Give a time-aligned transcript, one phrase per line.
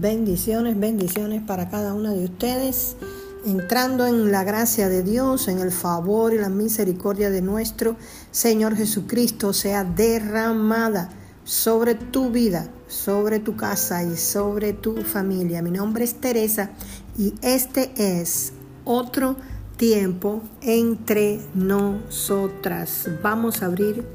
[0.00, 2.96] Bendiciones, bendiciones para cada una de ustedes.
[3.44, 7.96] Entrando en la gracia de Dios, en el favor y la misericordia de nuestro
[8.30, 11.10] Señor Jesucristo sea derramada
[11.44, 15.60] sobre tu vida, sobre tu casa y sobre tu familia.
[15.60, 16.70] Mi nombre es Teresa
[17.18, 18.54] y este es
[18.86, 19.36] otro
[19.76, 23.06] tiempo entre nosotras.
[23.22, 24.06] Vamos a abrir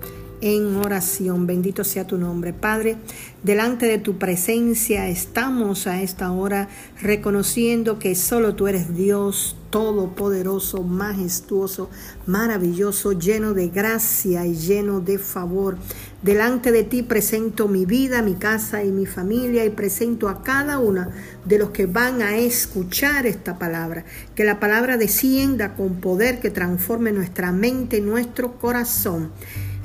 [0.42, 1.48] en oración.
[1.48, 2.54] Bendito sea tu nombre.
[2.54, 2.98] Padre,
[3.44, 6.70] delante de tu presencia estamos a esta hora
[7.02, 11.90] reconociendo que solo tú eres Dios todopoderoso, majestuoso,
[12.26, 15.78] maravilloso, lleno de gracia y lleno de favor.
[16.22, 20.80] Delante de ti presento mi vida, mi casa y mi familia y presento a cada
[20.80, 21.10] una
[21.44, 24.06] de los que van a escuchar esta palabra.
[24.34, 29.32] Que la palabra descienda con poder que transforme nuestra mente y nuestro corazón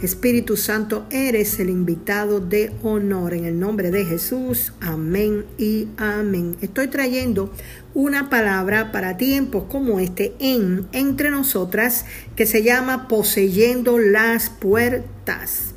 [0.02, 4.72] Espíritu Santo, eres el invitado de honor en el nombre de Jesús.
[4.80, 6.56] Amén y amén.
[6.62, 7.52] Estoy trayendo
[7.92, 15.74] una palabra para tiempos como este en entre nosotras que se llama poseyendo las puertas.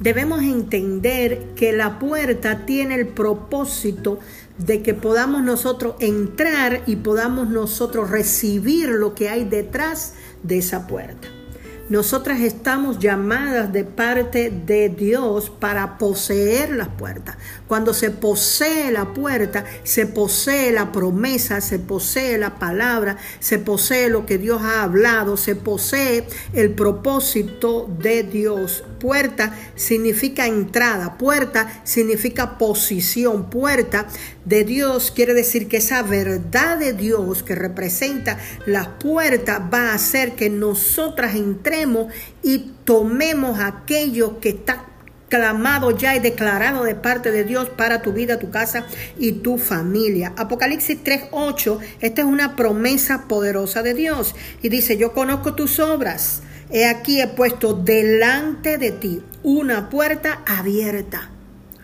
[0.00, 4.18] Debemos entender que la puerta tiene el propósito
[4.58, 10.88] de que podamos nosotros entrar y podamos nosotros recibir lo que hay detrás de esa
[10.88, 11.37] puerta.
[11.88, 17.38] Nosotras estamos llamadas de parte de Dios para poseer las puertas.
[17.66, 24.10] Cuando se posee la puerta, se posee la promesa, se posee la palabra, se posee
[24.10, 28.84] lo que Dios ha hablado, se posee el propósito de Dios.
[29.00, 34.08] Puerta significa entrada, puerta significa posición, puerta
[34.48, 39.94] de Dios quiere decir que esa verdad de Dios que representa las puertas va a
[39.94, 44.86] hacer que nosotras entremos y tomemos aquello que está
[45.28, 48.86] clamado ya y declarado de parte de Dios para tu vida, tu casa
[49.18, 50.32] y tu familia.
[50.38, 56.40] Apocalipsis 3:8, esta es una promesa poderosa de Dios y dice, "Yo conozco tus obras.
[56.70, 61.32] He aquí he puesto delante de ti una puerta abierta."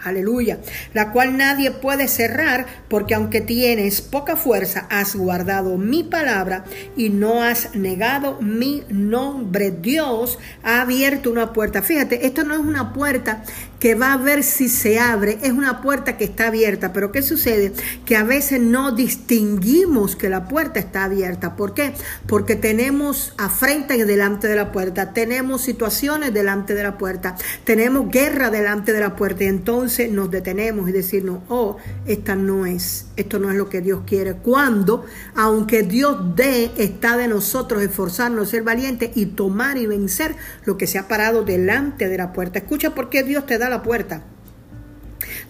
[0.04, 0.59] Aleluya,
[0.92, 6.65] la cual nadie puede cerrar, porque aunque tienes poca fuerza, has guardado mi palabra
[6.97, 9.70] y no has negado mi nombre.
[9.70, 11.82] Dios ha abierto una puerta.
[11.82, 13.42] Fíjate, esto no es una puerta
[13.84, 16.95] que va a ver si se abre, es una puerta que está abierta.
[16.95, 17.75] Pero ¿qué sucede?
[18.06, 21.55] Que a veces no distinguimos que la puerta está abierta.
[21.55, 21.93] ¿Por qué?
[22.27, 28.49] Porque tenemos afrenta delante de la puerta, tenemos situaciones delante de la puerta, tenemos guerra
[28.49, 33.39] delante de la puerta y entonces nos detenemos y decirnos, oh, esta no es, esto
[33.39, 34.33] no es lo que Dios quiere.
[34.33, 40.78] Cuando, aunque Dios dé, está de nosotros esforzarnos, ser valientes y tomar y vencer lo
[40.78, 42.61] que se ha parado delante de la puerta.
[42.61, 44.22] Escucha por qué Dios te da la puerta.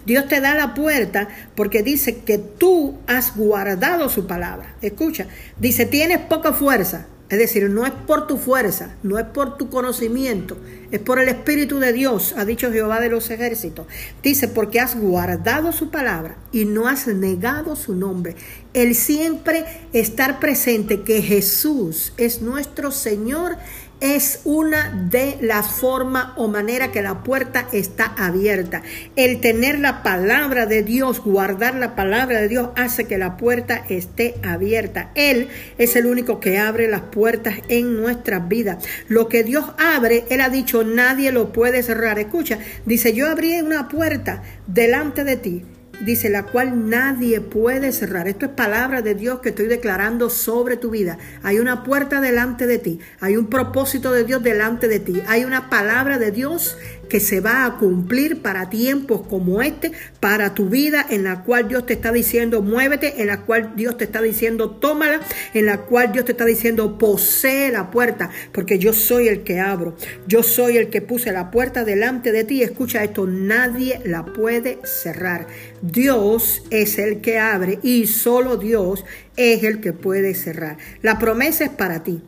[0.05, 4.75] Dios te da la puerta porque dice que tú has guardado su palabra.
[4.81, 5.27] Escucha,
[5.59, 7.07] dice, tienes poca fuerza.
[7.27, 10.57] Es decir, no es por tu fuerza, no es por tu conocimiento,
[10.91, 13.87] es por el Espíritu de Dios, ha dicho Jehová de los ejércitos.
[14.21, 18.35] Dice, porque has guardado su palabra y no has negado su nombre.
[18.75, 23.57] El siempre estar presente que Jesús es nuestro Señor
[24.01, 28.83] es una de las formas o manera que la puerta está abierta.
[29.15, 33.83] El tener la palabra de Dios, guardar la palabra de Dios, hace que la puerta
[33.89, 35.11] esté abierta.
[35.15, 38.83] Él es el único que abre las puertas en nuestras vidas.
[39.07, 42.19] Lo que Dios abre, Él ha dicho, nadie lo puede cerrar.
[42.19, 45.63] Escucha, dice, yo abrí una puerta delante de ti
[46.01, 48.27] dice, la cual nadie puede cerrar.
[48.27, 51.17] Esto es palabra de Dios que estoy declarando sobre tu vida.
[51.43, 55.43] Hay una puerta delante de ti, hay un propósito de Dios delante de ti, hay
[55.43, 60.69] una palabra de Dios que se va a cumplir para tiempos como este, para tu
[60.69, 64.21] vida, en la cual Dios te está diciendo muévete, en la cual Dios te está
[64.21, 65.21] diciendo tómala,
[65.53, 69.59] en la cual Dios te está diciendo posee la puerta, porque yo soy el que
[69.59, 69.95] abro,
[70.27, 72.63] yo soy el que puse la puerta delante de ti.
[72.63, 75.47] Escucha esto, nadie la puede cerrar.
[75.81, 79.05] Dios es el que abre y solo Dios
[79.37, 80.77] es el que puede cerrar.
[81.01, 82.21] La promesa es para ti.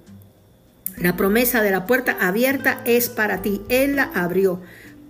[0.97, 3.61] La promesa de la puerta abierta es para ti.
[3.69, 4.61] Él la abrió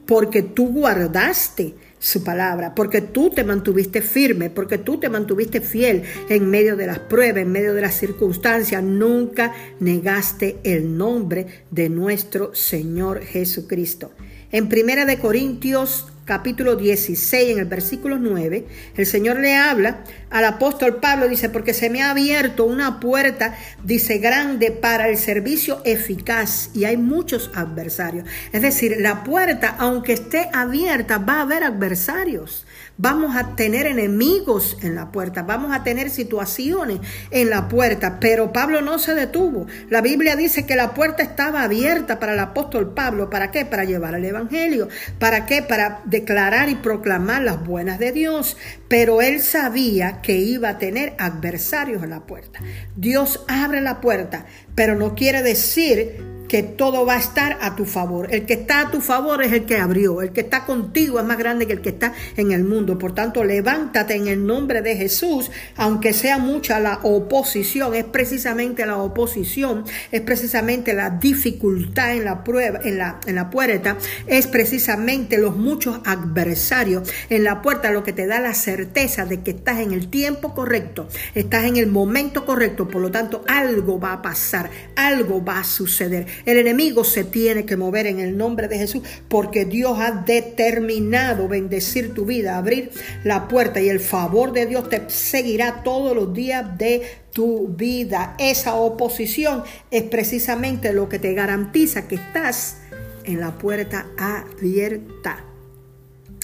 [0.06, 6.04] porque tú guardaste su palabra, porque tú te mantuviste firme, porque tú te mantuviste fiel
[6.30, 8.84] en medio de las pruebas, en medio de las circunstancias.
[8.84, 14.12] Nunca negaste el nombre de nuestro Señor Jesucristo.
[14.52, 18.66] En Primera de Corintios capítulo 16, en el versículo 9,
[18.98, 23.58] el Señor le habla al apóstol Pablo, dice, porque se me ha abierto una puerta,
[23.84, 28.28] dice, grande para el servicio eficaz y hay muchos adversarios.
[28.52, 32.67] Es decir, la puerta, aunque esté abierta, va a haber adversarios
[32.98, 37.00] vamos a tener enemigos en la puerta, vamos a tener situaciones
[37.32, 39.68] en la puerta, pero Pablo no se detuvo.
[39.90, 43.66] La Biblia dice que la puerta estaba abierta para el apóstol Pablo, ¿para qué?
[43.66, 44.90] Para llevar el Evangelio,
[45.20, 45.62] ¿para qué?
[45.62, 48.58] Para declarar y proclamar las buenas de Dios,
[48.88, 52.60] pero él sabía que iba a tener adversarios en la puerta.
[52.96, 54.46] Dios abre la puerta,
[54.76, 58.28] pero no quiere decir que todo va a estar a tu favor.
[58.34, 60.22] El que está a tu favor es el que abrió.
[60.22, 62.98] El que está contigo es más grande que el que está en el mundo.
[62.98, 67.96] Por tanto, levántate en el nombre de Jesús, aunque sea mucha la oposición.
[67.96, 73.50] Es precisamente la oposición, es precisamente la dificultad en la prueba, en la, en la
[73.50, 73.98] puerta,
[74.28, 79.42] es precisamente los muchos adversarios en la puerta lo que te da la certeza de
[79.42, 82.88] que estás en el tiempo correcto, estás en el momento correcto.
[82.88, 86.26] Por lo tanto, algo va a pasar, algo va a suceder.
[86.46, 91.48] El enemigo se tiene que mover en el nombre de Jesús porque Dios ha determinado
[91.48, 92.92] bendecir tu vida, abrir
[93.24, 97.04] la puerta y el favor de Dios te seguirá todos los días de
[97.34, 98.36] tu vida.
[98.40, 102.78] Esa oposición es precisamente lo que te garantiza que estás
[103.24, 105.44] en la puerta abierta.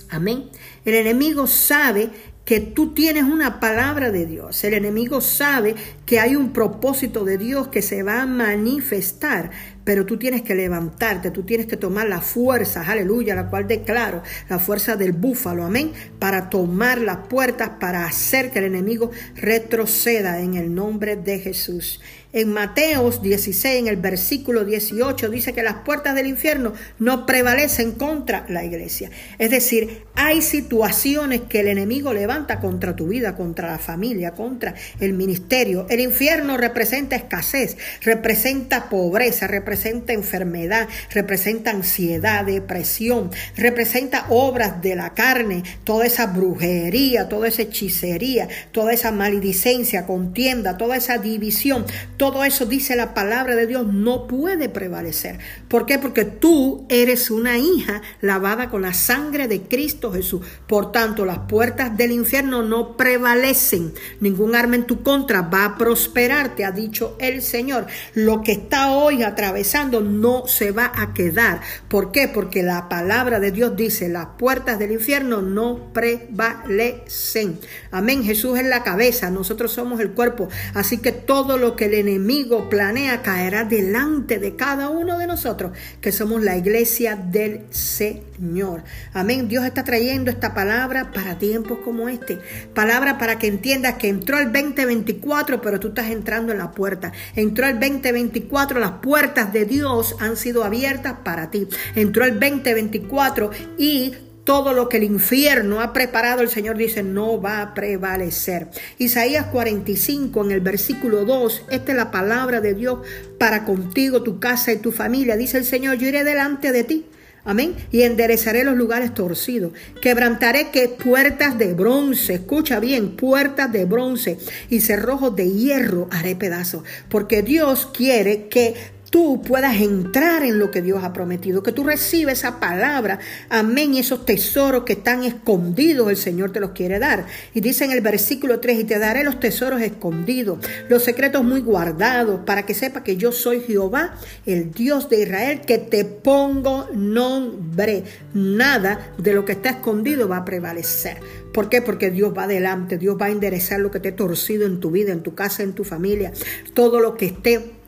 [0.10, 0.50] Amén.
[0.86, 2.10] El enemigo sabe
[2.46, 4.64] que tú tienes una palabra de Dios.
[4.64, 5.76] El enemigo sabe
[6.06, 9.52] que hay un propósito de Dios que se va a manifestar,
[9.86, 14.24] pero tú tienes que levantarte, tú tienes que tomar la fuerza, aleluya, la cual declaro,
[14.50, 20.42] la fuerza del búfalo, amén, para tomar las puertas, para hacer que el enemigo retroceda
[20.42, 22.02] en el nombre de Jesús.
[22.34, 27.92] En Mateos 16, en el versículo 18, dice que las puertas del infierno no prevalecen
[27.92, 29.12] contra la iglesia.
[29.38, 34.74] Es decir, hay situaciones que el enemigo levanta contra tu vida, contra la familia, contra
[35.00, 35.86] el ministerio.
[35.92, 45.14] El infierno representa escasez, representa pobreza, representa enfermedad, representa ansiedad, depresión, representa obras de la
[45.14, 51.86] carne, toda esa brujería, toda esa hechicería, toda esa maledicencia, contienda, toda esa división
[52.24, 55.40] todo eso dice la palabra de Dios, no puede prevalecer.
[55.68, 56.00] ¿Por qué?
[56.00, 60.40] Porque tú eres una hija lavada con la sangre de Cristo Jesús.
[60.66, 63.94] Por tanto, las puertas del infierno no prevalecen.
[64.22, 67.88] Ningún arma en tu contra va a prosperar, te ha dicho el Señor.
[68.14, 71.60] Lo que está hoy atravesando no se va a quedar.
[71.90, 72.30] ¿Por qué?
[72.30, 77.60] Porque la palabra de Dios dice, las puertas del infierno no prevalecen.
[77.92, 78.24] Amén.
[78.24, 80.48] Jesús es la cabeza, nosotros somos el cuerpo.
[80.74, 85.72] Así que todo lo que le enemigo planea caerá delante de cada uno de nosotros,
[86.00, 88.84] que somos la iglesia del Señor.
[89.14, 89.48] Amén.
[89.48, 92.40] Dios está trayendo esta palabra para tiempos como este.
[92.74, 97.12] Palabra para que entiendas que entró el 2024, pero tú estás entrando en la puerta.
[97.36, 101.68] Entró el 2024, las puertas de Dios han sido abiertas para ti.
[101.96, 104.14] Entró el 2024 y
[104.44, 108.68] todo lo que el infierno ha preparado, el Señor dice, no va a prevalecer.
[108.98, 113.00] Isaías 45 en el versículo 2, esta es la palabra de Dios
[113.38, 115.38] para contigo, tu casa y tu familia.
[115.38, 117.06] Dice el Señor, yo iré delante de ti.
[117.46, 117.76] Amén.
[117.92, 119.74] Y enderezaré los lugares torcidos.
[120.02, 122.36] Quebrantaré que puertas de bronce.
[122.36, 124.38] Escucha bien, puertas de bronce
[124.70, 126.84] y cerrojos de hierro haré pedazos.
[127.10, 128.76] Porque Dios quiere que
[129.14, 133.94] tú puedas entrar en lo que Dios ha prometido, que tú recibes esa palabra, amén,
[133.94, 137.28] y esos tesoros que están escondidos, el Señor te los quiere dar.
[137.54, 140.58] Y dice en el versículo 3, y te daré los tesoros escondidos,
[140.90, 144.16] los secretos muy guardados, para que sepa que yo soy Jehová,
[144.48, 148.06] el Dios de Israel, que te pongo nombre.
[148.34, 151.18] Nada de lo que está escondido va a prevalecer.
[151.54, 151.84] ¿Por qué?
[151.84, 154.90] Porque Dios va adelante, Dios va a enderezar lo que te ha torcido en tu
[154.90, 156.34] vida, en tu casa, en tu familia,
[156.74, 157.83] todo lo que esté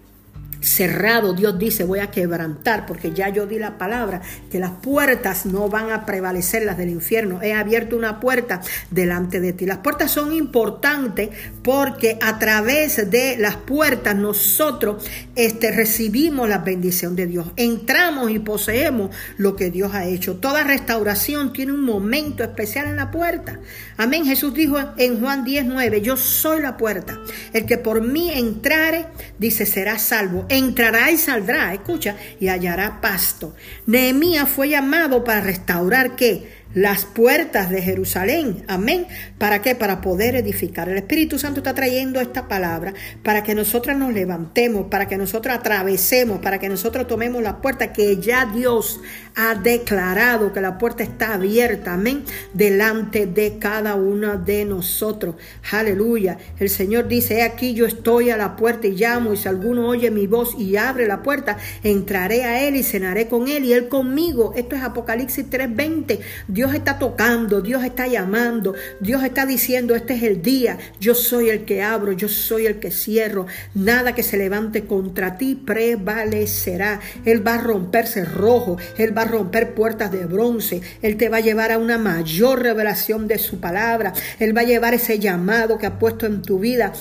[0.65, 5.45] cerrado, Dios dice, voy a quebrantar, porque ya yo di la palabra, que las puertas
[5.45, 7.41] no van a prevalecer las del infierno.
[7.41, 9.65] He abierto una puerta delante de ti.
[9.65, 11.29] Las puertas son importantes
[11.63, 15.05] porque a través de las puertas nosotros
[15.35, 17.47] este, recibimos la bendición de Dios.
[17.57, 20.37] Entramos y poseemos lo que Dios ha hecho.
[20.37, 23.59] Toda restauración tiene un momento especial en la puerta.
[23.97, 24.25] Amén.
[24.25, 27.19] Jesús dijo en Juan 19, yo soy la puerta.
[27.53, 29.05] El que por mí entrare,
[29.37, 33.55] dice, será salvo entrará y saldrá, escucha, y hallará pasto.
[33.85, 36.64] Nehemías fue llamado para restaurar qué?
[36.75, 38.63] Las puertas de Jerusalén.
[38.67, 39.07] Amén.
[39.39, 39.75] ¿Para qué?
[39.75, 40.89] Para poder edificar.
[40.89, 45.55] El Espíritu Santo está trayendo esta palabra para que nosotros nos levantemos, para que nosotros
[45.55, 48.99] atravesemos, para que nosotros tomemos la puerta que ya Dios
[49.35, 51.93] ha declarado que la puerta está abierta.
[51.93, 52.25] Amén.
[52.53, 55.35] Delante de cada uno de nosotros.
[55.71, 56.37] Aleluya.
[56.59, 60.11] El Señor dice, aquí yo estoy a la puerta y llamo y si alguno oye
[60.11, 63.87] mi voz y abre la puerta, entraré a él y cenaré con él y él
[63.87, 64.53] conmigo.
[64.57, 66.19] Esto es Apocalipsis 3:20.
[66.49, 71.13] Dios Dios está tocando, Dios está llamando, Dios está diciendo, este es el día, yo
[71.13, 73.45] soy el que abro, yo soy el que cierro,
[73.75, 77.01] nada que se levante contra ti prevalecerá.
[77.23, 81.37] Él va a romperse rojo, Él va a romper puertas de bronce, Él te va
[81.37, 85.77] a llevar a una mayor revelación de su palabra, Él va a llevar ese llamado
[85.77, 86.93] que ha puesto en tu vida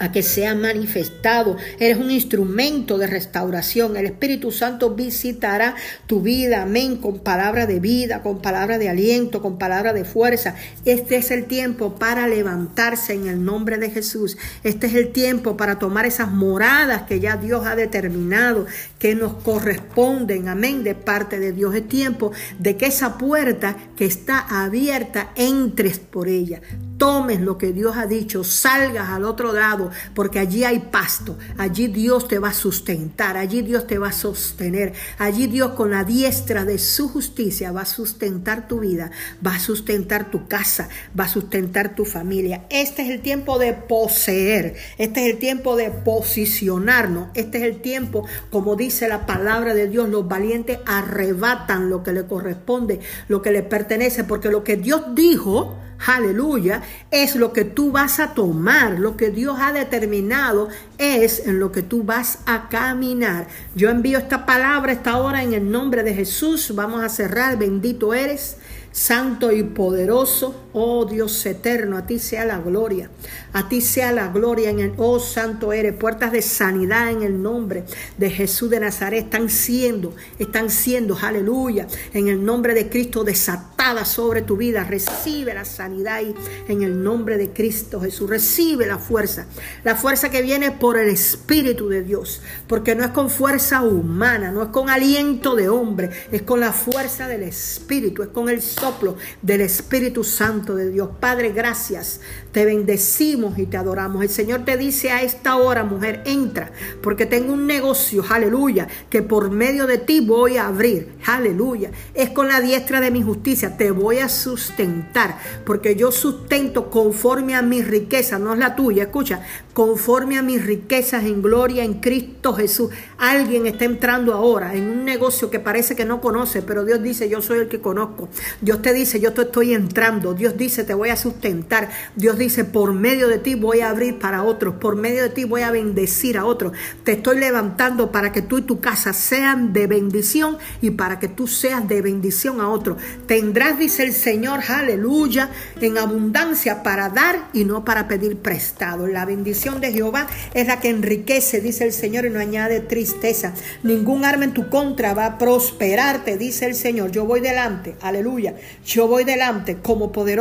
[0.00, 1.56] a que sea manifestado.
[1.78, 3.96] Eres un instrumento de restauración.
[3.96, 5.76] El Espíritu Santo visitará
[6.06, 10.56] tu vida, amén, con palabra de vida, con palabra de aliento, con palabra de fuerza.
[10.86, 14.38] Este es el tiempo para levantarse en el nombre de Jesús.
[14.64, 18.66] Este es el tiempo para tomar esas moradas que ya Dios ha determinado,
[18.98, 21.74] que nos corresponden, amén, de parte de Dios.
[21.74, 26.62] Es tiempo de que esa puerta que está abierta entres por ella
[27.00, 31.86] tomes lo que Dios ha dicho, salgas al otro lado, porque allí hay pasto, allí
[31.86, 36.04] Dios te va a sustentar, allí Dios te va a sostener, allí Dios con la
[36.04, 39.10] diestra de su justicia va a sustentar tu vida,
[39.44, 42.66] va a sustentar tu casa, va a sustentar tu familia.
[42.68, 47.80] Este es el tiempo de poseer, este es el tiempo de posicionarnos, este es el
[47.80, 53.40] tiempo, como dice la palabra de Dios, los valientes arrebatan lo que le corresponde, lo
[53.40, 58.34] que le pertenece, porque lo que Dios dijo, aleluya, es lo que tú vas a
[58.34, 63.46] tomar, lo que Dios ha determinado es en lo que tú vas a caminar.
[63.74, 66.74] Yo envío esta palabra esta hora en el nombre de Jesús.
[66.74, 68.56] Vamos a cerrar, bendito eres
[68.92, 73.10] santo y poderoso, oh Dios eterno, a ti sea la gloria,
[73.52, 77.42] a ti sea la gloria en el, oh santo eres, puertas de sanidad en el
[77.42, 77.84] nombre
[78.18, 84.08] de Jesús de Nazaret están siendo, están siendo, aleluya, en el nombre de Cristo desatadas
[84.08, 86.34] sobre tu vida, recibe la sanidad y
[86.70, 89.46] en el nombre de Cristo Jesús, recibe la fuerza,
[89.84, 94.50] la fuerza que viene por el Espíritu de Dios, porque no es con fuerza humana,
[94.50, 98.62] no es con aliento de hombre, es con la fuerza del Espíritu, es con el
[98.62, 101.10] soplo del Espíritu Santo de Dios.
[101.18, 102.20] Padre, gracias.
[102.52, 104.22] Te bendecimos y te adoramos.
[104.22, 106.70] El Señor te dice a esta hora, mujer, entra,
[107.02, 111.90] porque tengo un negocio, aleluya, que por medio de ti voy a abrir, aleluya.
[112.14, 117.54] Es con la diestra de mi justicia, te voy a sustentar, porque yo sustento conforme
[117.54, 121.94] a mi riqueza, no es la tuya, escucha, conforme a mis riquezas en gloria en
[121.94, 122.90] Cristo Jesús.
[123.18, 127.28] Alguien está entrando ahora en un negocio que parece que no conoce, pero Dios dice,
[127.28, 128.28] yo soy el que conozco.
[128.60, 130.34] Dios te dice, yo te estoy entrando.
[130.34, 131.90] Dios dice, te voy a sustentar.
[132.16, 134.74] Dios dice, por medio de ti voy a abrir para otros.
[134.74, 136.72] Por medio de ti voy a bendecir a otros.
[137.04, 141.28] Te estoy levantando para que tú y tu casa sean de bendición y para que
[141.28, 142.98] tú seas de bendición a otros.
[143.26, 149.06] Tendrás, dice el Señor, aleluya, en abundancia para dar y no para pedir prestado.
[149.06, 153.54] La bendición de Jehová es la que enriquece, dice el Señor, y no añade tristeza.
[153.82, 157.10] Ningún arma en tu contra va a prosperarte, dice el Señor.
[157.10, 158.54] Yo voy delante, aleluya.
[158.84, 160.39] Yo voy delante como poderoso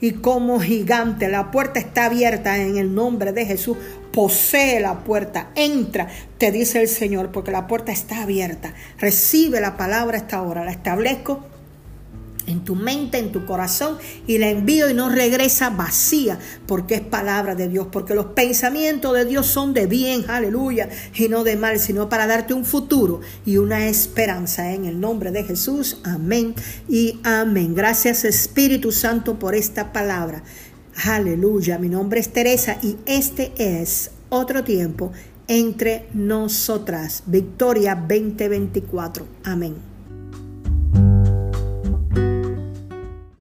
[0.00, 1.28] y como gigante.
[1.28, 3.76] La puerta está abierta en el nombre de Jesús.
[4.12, 6.08] Posee la puerta, entra,
[6.38, 8.72] te dice el Señor, porque la puerta está abierta.
[8.98, 11.44] Recibe la palabra esta hora, la establezco
[12.46, 17.00] en tu mente, en tu corazón y la envío y no regresa vacía porque es
[17.00, 21.56] palabra de Dios, porque los pensamientos de Dios son de bien, aleluya, y no de
[21.56, 25.98] mal, sino para darte un futuro y una esperanza en el nombre de Jesús.
[26.04, 26.54] Amén
[26.88, 27.74] y amén.
[27.74, 30.42] Gracias Espíritu Santo por esta palabra.
[31.04, 35.12] Aleluya, mi nombre es Teresa y este es otro tiempo
[35.48, 37.24] entre nosotras.
[37.26, 39.26] Victoria 2024.
[39.44, 39.93] Amén.